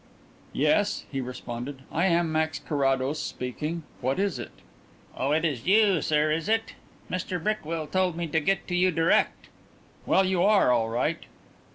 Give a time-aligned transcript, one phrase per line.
[0.51, 3.83] "Yes," he responded; "I am Max Carrados speaking.
[3.99, 4.49] What is it?"
[5.15, 6.73] "Oh, it is you, sir, is it?
[7.07, 9.49] Mr Brickwill told me to get to you direct."
[10.07, 11.23] "Well, you are all right.